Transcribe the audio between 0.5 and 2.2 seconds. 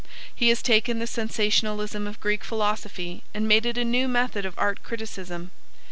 taken the sensationalism of